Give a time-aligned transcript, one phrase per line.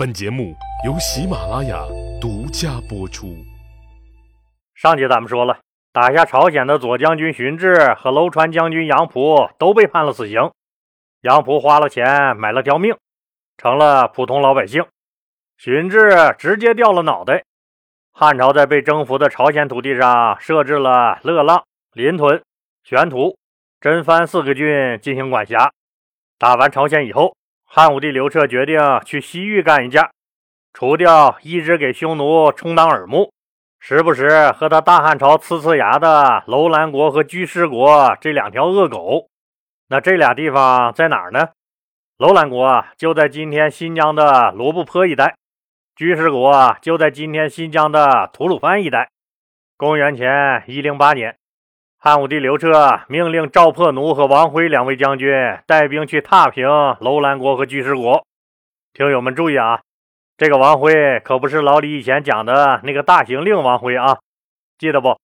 [0.00, 1.84] 本节目由喜马拉雅
[2.18, 3.36] 独家播出。
[4.74, 5.58] 上集咱们说了，
[5.92, 10.50] 打下朝鲜的左将军荀志和楼川将军杨浦都被判了死刑。
[11.20, 12.96] 杨浦花了钱买了条命，
[13.58, 14.84] 成了普通老百姓；
[15.58, 17.44] 荀志直接掉了脑袋。
[18.10, 21.62] 汉朝在被征服的朝鲜土地上设置了乐浪、
[21.92, 22.42] 临屯、
[22.84, 23.36] 玄图、
[23.78, 25.70] 真番四个郡进行管辖。
[26.38, 27.36] 打完朝鲜以后，
[27.72, 30.10] 汉武帝刘彻决定去西域干一架，
[30.72, 33.32] 除掉一直给匈奴充当耳目。
[33.78, 39.28] 时不时和他大汉朝呲呲牙的楼兰国和居师国这两条恶狗，
[39.88, 41.50] 那这俩地方在哪儿呢？
[42.18, 45.36] 楼兰国就在今天新疆的罗布泊一带，
[45.94, 49.08] 居师国就在今天新疆的吐鲁番一带。
[49.76, 51.36] 公元前一零八年，
[52.02, 55.30] 汉武帝刘彻命令赵破奴和王辉两位将军
[55.66, 56.66] 带兵去踏平
[56.98, 58.24] 楼兰国和居师国。
[58.94, 59.82] 听友们注意啊！
[60.38, 64.18] 这个王辉可不是老李以前讲的那个大行令王辉啊，
[64.78, 65.14] 记得不？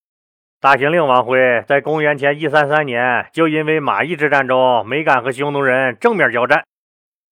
[0.60, 6.62] 大行令王辉在公元前一三三年就因为马邑之战中没敢和匈奴人正面交战，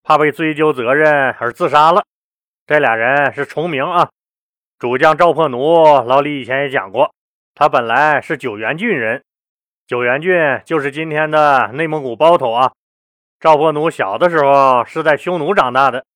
[0.02, 2.02] 怕被追究责任而自杀了。
[2.66, 4.08] 这俩人是重名啊。
[4.78, 7.12] 主将赵破奴，老李以前也讲过，
[7.54, 9.22] 他本来是九原郡人，
[9.86, 12.72] 九原郡就是今天的内蒙古包头啊。
[13.38, 16.06] 赵破奴小的时候是在匈奴长大的。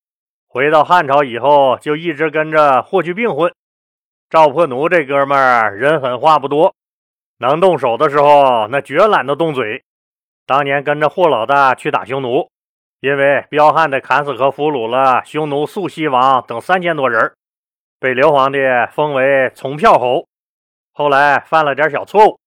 [0.47, 3.53] 回到汉朝以后，就一直跟着霍去病混。
[4.31, 6.75] 赵破奴这哥们儿人狠话不多，
[7.41, 9.85] 能动手的时候那绝懒得动嘴。
[10.47, 12.49] 当年跟着霍老大去打匈奴，
[13.01, 17.35] 因为彪悍的砍死和俘虏了匈奴肃西王等三千多人，
[18.01, 18.59] 被刘皇帝
[18.93, 20.27] 封为从票侯。
[20.95, 22.41] 后来犯了点小错误，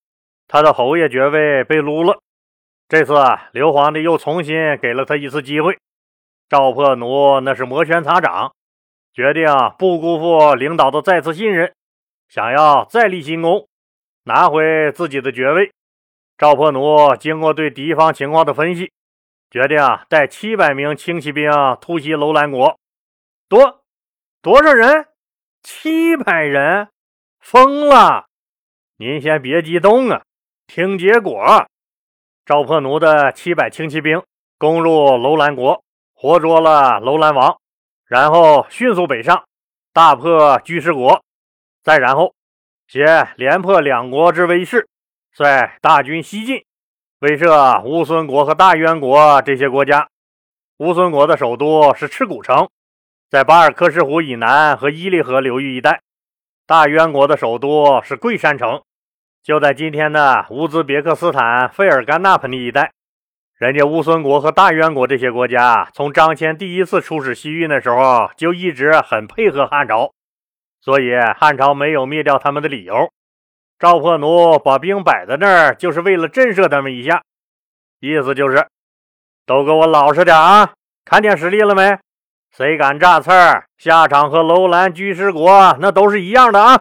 [0.52, 2.20] 他的侯爷爵位被撸了。
[2.90, 3.14] 这次
[3.54, 5.80] 刘皇帝又重新给了他一次机会。
[6.50, 8.54] 赵破奴那是摩拳擦掌，
[9.14, 9.48] 决定
[9.80, 11.74] 不辜负领导的再次信任，
[12.28, 13.66] 想要再立新功，
[14.26, 15.72] 拿回自己的爵位。
[16.38, 18.92] 赵破奴经过对敌方情况的分析，
[19.50, 19.78] 决定
[20.10, 21.50] 带七百名轻骑兵
[21.80, 22.78] 突袭楼兰国。
[23.48, 23.86] 多
[24.42, 25.08] 多少人？
[25.64, 26.90] 七百人？
[27.40, 28.26] 疯了！
[28.98, 30.24] 您先别激动啊，
[30.74, 31.68] 听结果。
[32.46, 34.24] 赵破奴的七百轻骑兵
[34.58, 35.84] 攻入楼兰国。
[36.14, 37.58] 活捉了楼兰王，
[38.06, 39.44] 然后迅速北上，
[39.92, 41.22] 大破居士国，
[41.84, 42.34] 再然后
[42.88, 44.88] 携连破两国之威势，
[45.34, 46.64] 率大军西进，
[47.20, 50.08] 威慑乌孙国和大渊国这些国家。
[50.78, 52.70] 乌孙国的首都是赤古城，
[53.30, 56.00] 在巴尔喀什湖以南和伊犁河流域一带；
[56.66, 58.82] 大渊国的首都是贵山城，
[59.44, 62.92] 就在今天的乌兹别克斯坦费尔干纳盆地一带。
[63.58, 70.12] 人家乌孙国和大渊国这些国家，从张骞第一次出使西域那时候就一直很配合汉朝，
[70.80, 73.12] 所以汉朝没有灭掉他们的理由。
[73.80, 77.24] 赵破奴把兵摆在那儿，就是为了震慑他们一下，
[78.00, 78.68] 意思就是
[79.48, 80.74] 都给我老实点啊！
[81.04, 81.98] 看见实力了没？
[82.56, 86.80] 谁敢炸刺儿，下场和楼兰居士国那都是一样的啊！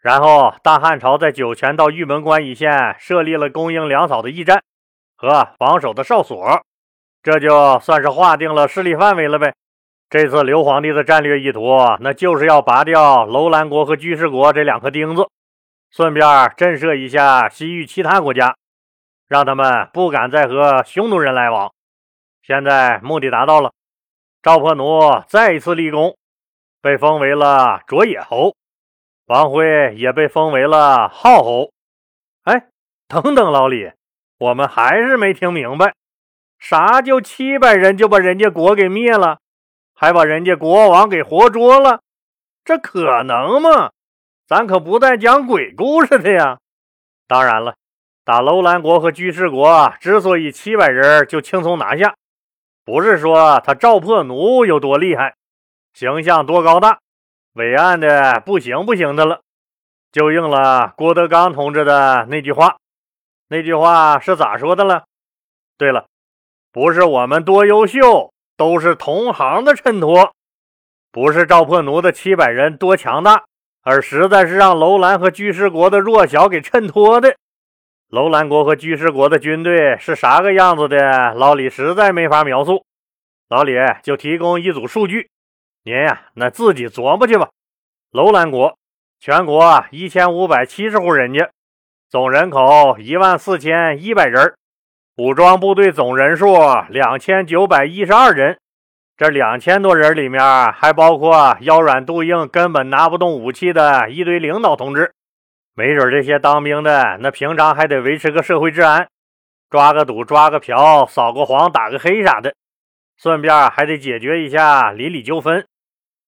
[0.00, 4.62] 然后大汉朝在酒泉到玉门关一线设立了供应粮草的驿站。
[5.16, 6.62] 和防守的哨所，
[7.22, 9.52] 这就算是划定了势力范围了呗。
[10.08, 15.28] 这次刘皇帝的战略意图，那就是要拔掉楼兰国和居士国这两颗钉子，
[15.90, 18.56] 顺便震慑一下西域其他国家，
[19.28, 21.70] 让他们不敢再和匈奴人来往。
[22.42, 23.74] 现在目的达到了，
[24.42, 26.16] 赵破奴再一次立功，
[26.80, 28.54] 被封为了卓野侯，
[29.30, 31.70] 王辉也被封为了号侯。
[32.42, 32.66] 哎，
[33.06, 33.92] 等等，老李。
[34.38, 35.94] 我们还是没听明白，
[36.58, 39.38] 啥叫七百人就把人家国给灭了，
[39.94, 42.00] 还把人家国王给活捉了？
[42.64, 43.92] 这可能吗？
[44.48, 46.58] 咱可不在讲鬼故事的呀！
[47.28, 47.76] 当然了，
[48.24, 52.16] 打楼兰国和居士国之所以七百人就轻松拿下，
[52.84, 55.36] 不是说他赵破奴有多厉害，
[55.94, 56.98] 形象多高大，
[57.54, 59.40] 伟岸的不行不行的了，
[60.12, 62.76] 就应了郭德纲同志的那句话。
[63.48, 65.04] 那句话是咋说的了？
[65.76, 66.06] 对了，
[66.70, 70.32] 不是我们多优秀，都是同行的衬托。
[71.10, 73.42] 不是赵破奴的七百人多强大，
[73.82, 77.34] 而实在是让楼兰和居士国的弱小给衬托的。
[78.08, 81.34] 楼兰国和居士国的军队是啥个样子的？
[81.34, 82.84] 老李实在没法描述。
[83.48, 83.72] 老李
[84.04, 85.28] 就提供一组数据，
[85.82, 87.48] 您呀，那自己琢磨去吧。
[88.12, 88.76] 楼兰国
[89.18, 91.50] 全国一千五百七十户人家。
[92.10, 94.52] 总人口一万四千一百人，
[95.16, 96.54] 武装部队总人数
[96.88, 98.58] 两千九百一十二人，
[99.16, 100.42] 这两千多人里面
[100.72, 105.12] 还包括腰软肚硬、根本拿不动武器的一堆领导同志。
[105.74, 109.08] 没准这些当兵的，那平常还得维持个社会治安，
[109.70, 112.52] 抓个赌、抓个嫖、扫个黄、打个黑啥的，
[113.22, 115.66] 顺便还得解决一下邻里纠纷。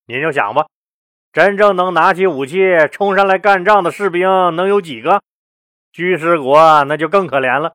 [0.06, 0.66] 您就想吧，
[1.32, 2.58] 真正能拿起武器
[2.90, 5.22] 冲上来干仗的士兵能有几个？
[5.90, 7.72] 居士国那就更可怜了，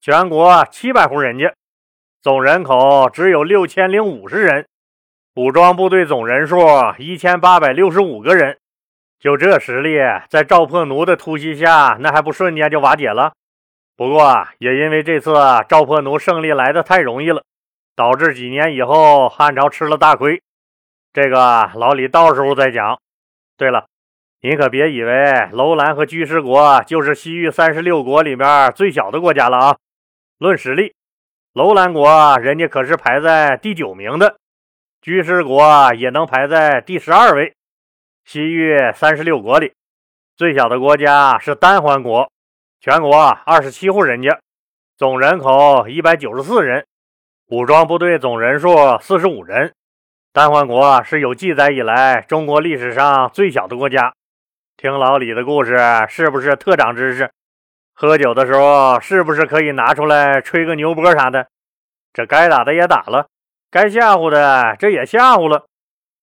[0.00, 1.52] 全国七百户人家，
[2.22, 4.66] 总人口只有六千零五十人，
[5.34, 6.58] 武装部队总人数
[6.96, 8.56] 一千八百六十五个人。
[9.18, 9.98] 就这实力，
[10.30, 13.34] 在赵破奴的突袭下，那还不瞬间就瓦解了？
[13.94, 15.34] 不过也因为这次
[15.68, 17.42] 赵破奴胜利来的太容易了，
[17.96, 20.40] 导致几年以后汉朝吃了大亏。
[21.12, 22.96] 这个老李到时候再讲。
[23.56, 23.86] 对了。
[24.42, 29.76] 你可别以为楼兰和居士国就是西域三十六国里面最小的国家了啊！
[30.38, 30.94] 论实力，
[31.54, 34.36] 楼兰国人家可是排在第九名的，
[35.00, 37.54] 居士国也能排在第十二位。
[38.24, 39.72] 西域三十六国里
[40.36, 42.30] 最小的国家是丹桓国，
[42.78, 44.38] 全国二十七户人家，
[44.96, 46.86] 总人口一百九十四人，
[47.48, 49.72] 武装部队总人数四十五人。
[50.32, 54.12] 丹桓国是有记载以来中国历史上最小的国家。
[54.76, 55.78] 听老李的故事，
[56.08, 57.30] 是不是特长知识？
[57.94, 61.46] 喝酒的时候，是不是可以拿出来吹个牛波啥的？
[62.12, 63.28] 这该打的也打了，
[63.70, 65.66] 该吓唬的这也吓唬了。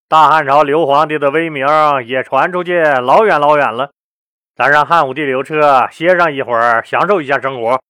[0.10, 1.66] 大汉朝刘皇帝的威名
[2.06, 3.92] 也传出去老远老远了。
[4.58, 7.82] 咱让汉武帝刘彻歇上一会儿，享受一下生活。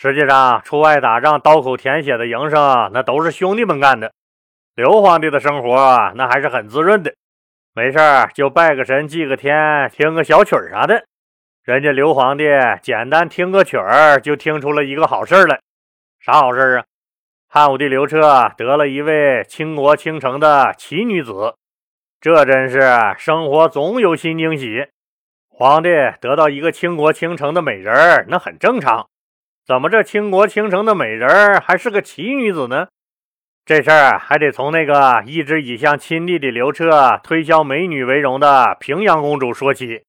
[0.00, 4.12] 实际上，出外打仗刀口舔血的营生，那都是兄弟们干的。
[4.76, 7.12] 刘皇帝的生活那还是很滋润的。
[7.74, 11.04] 没事儿就拜个神、祭个天、听个小曲儿啥的。
[11.64, 12.44] 人家刘皇帝
[12.80, 15.58] 简单听个曲儿，就听出了一个好事来。
[16.20, 16.84] 啥好事啊？
[17.48, 21.56] 汉武帝刘彻得了一位倾国倾城的奇女子。
[22.20, 22.82] 这真是
[23.18, 24.86] 生活总有新惊喜。
[25.48, 25.88] 皇帝
[26.20, 29.08] 得到一个倾国倾城的美人儿，那很正常。
[29.68, 32.86] 怎么这倾国倾城的美人还是个奇女子呢？
[33.66, 40.04] 这事儿还得从那个一直以向亲弟弟刘彻推销美女为荣的平阳公主说起。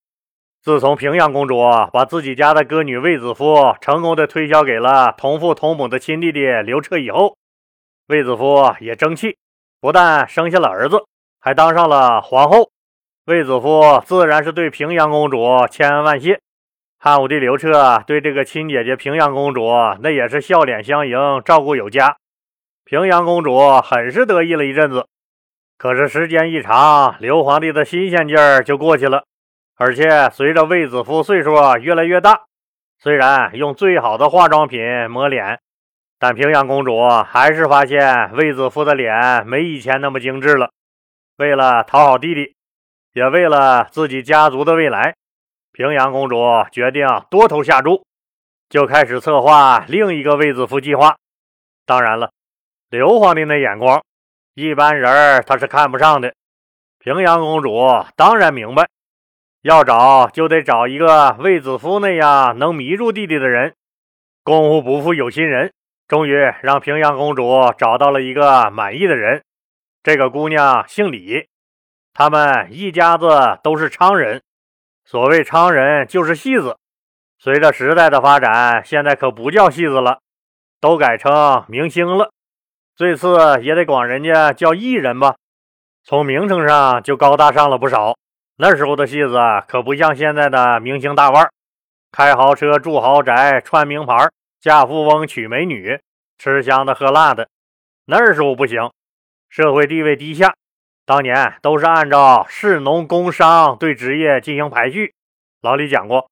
[0.63, 1.59] 自从平阳公主
[1.91, 7.35] 把自己家的歌女卫子夫成功的推销给了同父同母的亲弟弟刘彻以后，
[8.07, 9.35] 卫子夫也争气，
[9.81, 11.03] 不但生下了儿子，
[11.41, 12.71] 还当上了皇后。
[13.25, 16.39] 卫子夫自然是对平阳公主千恩万谢。
[17.01, 19.69] 汉武帝刘彻对这个亲姐姐平阳公主，
[20.01, 22.17] 那也是笑脸相迎，照顾有加。
[22.83, 25.07] 平阳公主很是得意了一阵子，
[25.77, 29.23] 可是时间一长，刘皇帝的新鲜劲儿就过去了。
[29.77, 32.41] 而且随着卫子夫岁数越来越大，
[32.99, 35.57] 虽然用最好的化妆品抹脸，
[36.19, 40.69] 但平阳公主还是发现卫子夫的脸没以前那么精致了。
[41.37, 42.55] 为了讨好弟弟，
[43.13, 45.15] 也为了自己家族的未来，
[45.79, 46.35] 平阳公主
[46.73, 48.03] 决定多头下注，
[48.67, 51.15] 就开始策划另一个卫子夫计划。
[51.85, 52.31] 当然了。
[52.89, 54.03] 刘皇帝那眼光，
[54.55, 56.33] 一般人他是看不上的。
[56.99, 57.71] 平阳公主
[58.17, 58.89] 当然明白，
[59.61, 63.73] 要找就得找一个卫子夫那样能迷住弟弟的人。
[64.43, 65.71] 功夫不负有心人，
[66.09, 69.45] 终于让平阳公主找到了一个满意的人。
[70.03, 71.47] 这个姑娘姓李，
[72.13, 74.41] 他们一家子都是昌人。
[75.09, 76.77] 所谓昌人，就是戏子。
[77.39, 80.19] 随着时代的发展，现在可不叫戏子了，
[80.79, 82.29] 都改成明星了。
[82.95, 85.35] 最次也得管人家叫艺人吧，
[86.03, 88.17] 从名称上就高大上了不少。
[88.57, 91.49] 那时候的戏子可不像现在的明星大腕，
[92.11, 94.29] 开豪车、住豪宅、穿名牌、
[94.61, 95.99] 嫁富翁、娶美女、
[96.37, 97.49] 吃香的喝辣的。
[98.05, 98.91] 那时候不行，
[99.49, 100.53] 社会地位低下。
[101.09, 105.15] 当年都是按照士农工商对职业进行排序。
[105.59, 106.29] 老李讲过，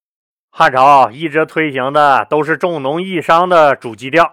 [0.52, 4.32] 汉朝一直推行的都是重农抑商的主基调。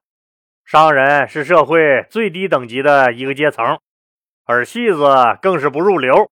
[0.64, 3.80] 商人是社会最低等级的一个阶层，
[4.46, 6.30] 而戏子更是不入流，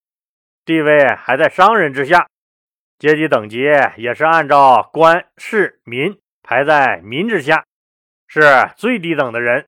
[0.64, 2.28] 地位还在商人之下，
[3.00, 3.64] 阶级等级
[3.98, 7.66] 也是按照官士民排在民之下，
[8.28, 9.66] 是最低等的人。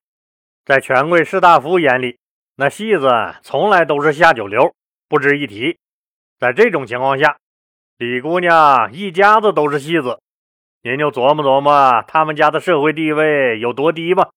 [0.64, 2.20] 在权贵士大夫眼里，
[2.58, 3.10] 那戏子
[3.42, 4.74] 从来都是下九流，
[5.10, 5.78] 不值一提。
[6.40, 7.36] 在这种情况下，
[7.98, 10.22] 李姑娘一家子都是戏子，
[10.82, 14.30] 您就琢磨琢磨他们家的社会地位有多低吧。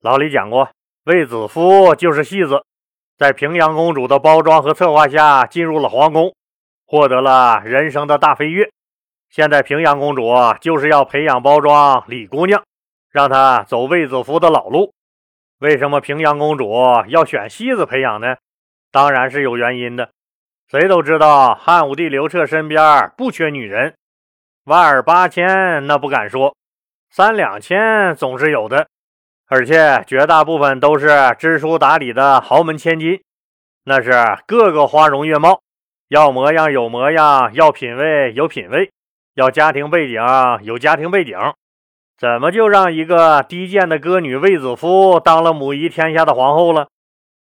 [0.00, 0.70] 老李讲过，
[1.04, 2.64] 卫子夫就是戏子，
[3.16, 6.34] 在平阳公主的包装和策划下进入了皇宫，
[6.84, 8.68] 获得了人生的大飞跃。
[9.30, 12.60] 现在平阳公主就是要培养包装李姑娘，
[13.12, 14.92] 让她走卫子夫的老路。
[15.62, 16.72] 为什么平阳公主
[17.06, 18.34] 要选戏子培养呢？
[18.90, 20.10] 当然是有原因的。
[20.68, 23.94] 谁都知道汉武帝刘彻身边不缺女人，
[24.64, 26.56] 万儿八千那不敢说，
[27.12, 28.88] 三两千总是有的，
[29.46, 33.22] 而且绝大部分都是知书达理的豪门千金，
[33.84, 34.10] 那是
[34.48, 35.60] 个个花容月貌，
[36.08, 38.90] 要模样有模样，要品味有品味，
[39.34, 40.20] 要家庭背景
[40.62, 41.38] 有家庭背景。
[42.22, 46.86] 怎么就让一个低贱的歌女卫子夫当了母仪天下的皇后了？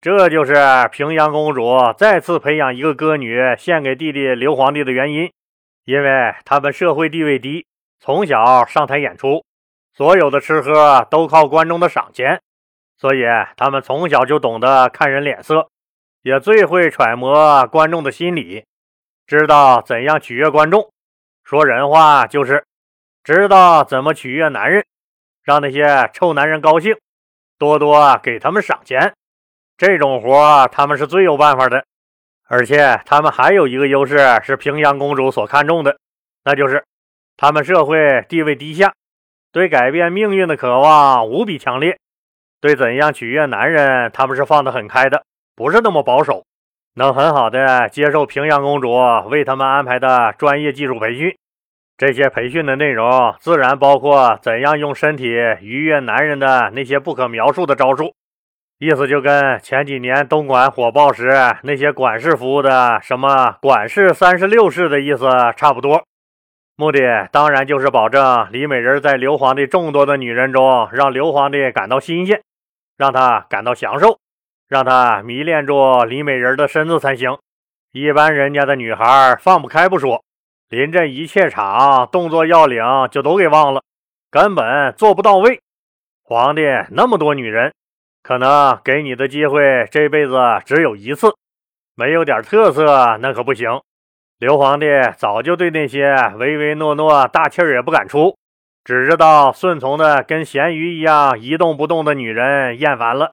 [0.02, 0.54] 这就是
[0.92, 5.33] 平阳公主再次培养一个歌女献给弟弟刘皇帝的原因，
[5.87, 7.64] 因为他们社会地位低，
[8.00, 9.42] 从小上台演出，
[9.95, 12.38] 所有的吃喝都靠观众的赏钱，
[12.99, 13.23] 所以
[13.56, 15.71] 他们从小就懂得看人脸色，
[16.21, 18.62] 也最会揣摩观众的心理，
[19.26, 20.87] 知道怎样取悦观众。
[21.45, 22.62] 说人话就是。
[23.26, 24.85] 知道怎么取悦男人，
[25.42, 26.97] 让那些臭男人高兴，
[27.59, 29.14] 多多给他们赏钱。
[29.76, 31.85] 这种活他们是最有办法的。
[32.47, 35.99] 而且他们还有一个优势是平阳公主所看重的，
[36.45, 36.85] 那就是
[37.37, 38.95] 他们社会地位低下，
[39.50, 41.99] 对改变命运的渴望无比强烈。
[42.61, 45.25] 对怎样取悦男人，他们是放得很开的，
[45.56, 46.45] 不是那么保守，
[46.95, 48.95] 能很好的接受平阳公主
[49.28, 51.37] 为他们安排的专业技术培训。
[51.99, 55.25] 这些培训的内容自然包括怎样用身体
[55.62, 58.12] 愉悦男人的那些不可描述的招数，
[58.79, 61.31] 意思就跟前几年东莞火爆时
[61.62, 65.26] 那些管事服务的什么管事三十六式的意思
[65.57, 66.05] 差不多。
[66.76, 72.43] 目的当然就是保证李美人在刘皇帝众多的女人中，让刘皇帝感到新鲜，
[72.99, 74.19] 让他感到享受，
[74.69, 77.38] 让他迷恋住李美人的身子才行。
[77.93, 80.25] 一般人家的女孩放不开不说。
[80.68, 83.82] 临阵一怯场，动作要领就都给忘了，
[84.30, 85.61] 根本做不到位。
[86.25, 87.73] 皇帝那么多女人，
[88.23, 91.28] 可能给你的机会这辈子只有一次，
[91.94, 93.80] 没有点特色那可不行。
[94.38, 98.37] 刘皇帝早就对那些唯唯诺诺、大气儿也不敢出，
[98.82, 103.30] 只知道顺从的跟咸鱼一样一动不动的女人厌烦了。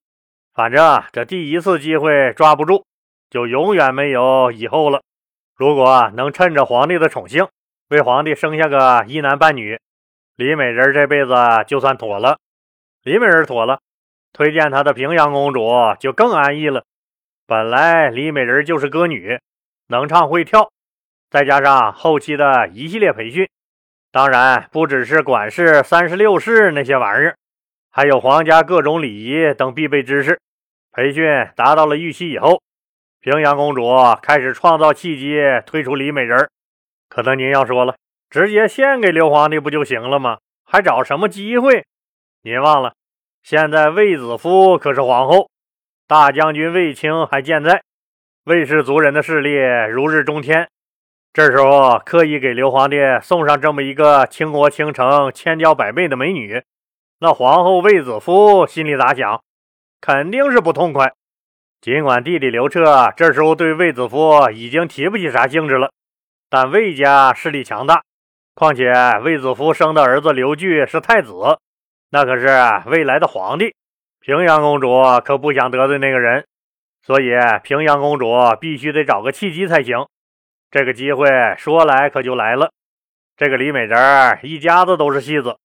[0.53, 2.85] 反正这第一次机会抓不住，
[3.31, 5.01] 就永远没有以后了。
[5.55, 7.47] 如果能趁着皇帝的宠幸，
[7.89, 9.79] 为皇帝生下个一男半女，
[10.35, 11.33] 李美人这辈子
[11.67, 12.39] 就算妥了。
[13.03, 13.79] 李美人妥了，
[14.33, 15.69] 推荐她的平阳公主
[15.99, 16.83] 就更安逸了。
[17.45, 19.39] 本来李美人就是歌女，
[19.89, 20.71] 能唱会跳，
[21.29, 23.47] 再加上后期的一系列培训，
[24.11, 27.35] 当然不只是管事三十六式那些玩意儿，
[27.91, 30.39] 还有皇家各种礼仪等必备知识。
[30.91, 31.23] 培训
[31.55, 32.59] 达到了预期以后。
[33.23, 33.87] 平阳公主
[34.21, 36.49] 开始创造契机，推出李美人。
[37.07, 37.95] 可能您要说了，
[38.29, 40.39] 直接献给刘皇帝不就行了吗？
[40.65, 41.85] 还找什么机会？
[42.41, 42.95] 您忘了，
[43.41, 45.49] 现在卫子夫可是皇后，
[46.05, 47.81] 大将军卫青还健在，
[48.43, 49.55] 卫氏族人的势力
[49.89, 50.67] 如日中天。
[51.31, 56.61] 这时候刻意给刘皇帝送上这么一个倾国倾城、千娇百媚的美女，
[57.19, 59.41] 那皇后卫子夫心里咋想？
[60.01, 61.13] 肯定是不痛快。
[61.83, 65.91] 尽管弟弟刘彻这时候对卫子夫已经提不起啥兴致了，
[66.49, 68.03] 但卫家势力强大，
[68.55, 71.33] 况且卫子夫生的儿子刘据是太子，
[72.09, 72.47] 那可是
[72.85, 73.75] 未来的皇帝。
[74.21, 74.87] 平阳公主
[75.25, 76.45] 可不想得罪那个人，
[77.01, 77.31] 所以
[77.63, 80.05] 平阳公主必须得找个契机才行。
[80.71, 82.71] 这个机会说来可就来了。
[83.35, 85.57] 这个李美人一家子都是戏子，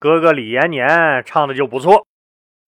[0.00, 2.06] 哥哥李延年唱的就不错。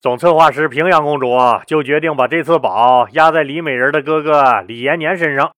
[0.02, 5.52] 总策划师平阳公主就决定把这次宝压在李美人的哥哥李延年身上。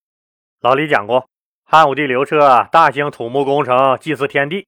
[0.61, 1.29] 老李讲过，
[1.65, 4.67] 汉武帝刘彻大兴土木工程，祭祀天地。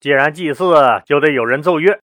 [0.00, 2.00] 既然祭祀，就得有人奏乐。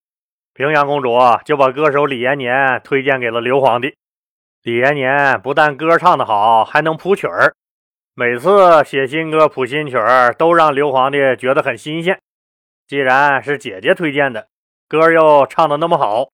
[0.54, 3.94] 平阳公主就把歌手李延年推荐给了刘皇帝。
[4.64, 7.54] 李延年不但歌唱得好，还能谱曲儿。
[8.16, 12.18] 每次写新歌、谱新曲儿，都让刘皇帝觉得很新鲜。
[12.88, 14.48] 既然是姐姐推荐的，
[14.88, 16.30] 歌又唱得那么好。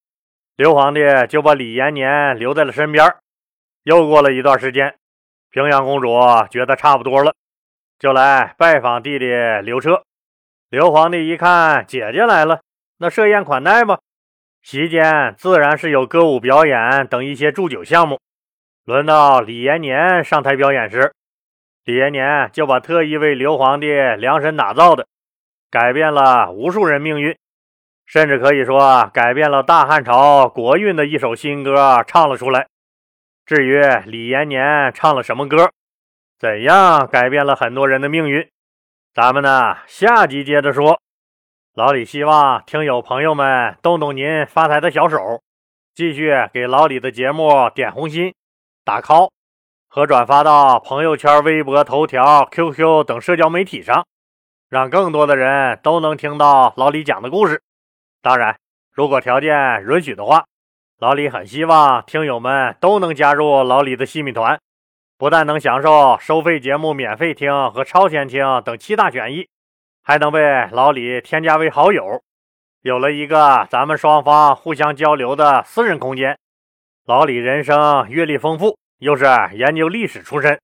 [0.58, 3.16] 刘皇帝就把李延年留在了身边。
[3.84, 4.96] 又过了一段时间，
[5.52, 6.10] 平阳公主
[6.50, 7.36] 觉得差不多了，
[8.00, 9.28] 就来拜访弟弟
[9.62, 10.02] 刘彻。
[10.72, 12.62] 刘皇帝一看姐姐来了，
[12.98, 14.00] 那设宴款待吧。
[14.64, 18.20] 席间自然是有歌舞表演等一些祝酒项目。
[18.84, 21.14] 轮到李延年上台表演时，
[21.86, 25.06] 李延年就把特意为刘皇帝量身打造的、
[25.70, 27.38] 改变了无数人命运。
[28.08, 32.68] 甚至可以说改变了大汉朝国运的一首新歌唱了出来。
[33.46, 35.72] 至于李延年唱了什么歌，
[36.40, 38.50] 怎样改变了很多人的命运，
[39.14, 41.00] 咱们呢下集接着说。
[41.74, 45.42] 老李希望听友朋友们动动您发财的小手，
[45.94, 48.34] 继续给老李的节目点红心、
[48.84, 49.30] 打 call
[49.90, 54.06] 和转发到朋友圈、微博、头条、QQ 等社交媒体上，
[54.70, 57.62] 让更多的人都能听到老李讲的故事。
[58.28, 58.58] 当然，
[58.92, 60.44] 如果条件允许的话，
[61.00, 64.60] 老李很希望听友们都能加入老李的细米团，
[65.18, 69.48] 不但能享受收费节目免费听和超前听等七大权益，
[70.04, 72.22] 还能被老李添加为好友。
[72.82, 76.38] 有了一个咱们双方互相交流的私人空间，
[77.06, 80.60] 老李人生阅历丰富，又是研究历史出身，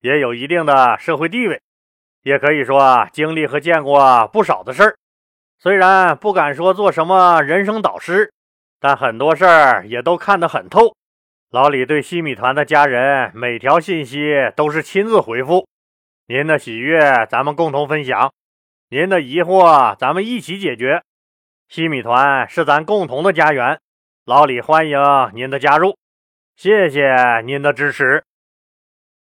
[0.00, 1.62] 也有一定的社会地位，
[2.24, 4.96] 也可以说经历和见过不少的事儿。
[5.58, 8.32] 虽然不敢说做什么人生导师，
[8.78, 10.94] 但很多事儿也都看得很透。
[11.50, 15.66] 老李对西米团的家人每条信息都是亲自回复，
[16.28, 18.32] 您的喜悦咱们共同分享，
[18.90, 21.02] 您的疑惑咱们一起解决。
[21.68, 23.80] 西米团是咱共同的家园，
[24.24, 25.00] 老李欢迎
[25.34, 25.96] 您的加入，
[26.56, 28.22] 谢谢您的支持。